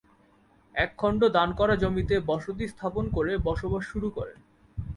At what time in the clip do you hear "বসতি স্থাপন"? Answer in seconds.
2.21-3.05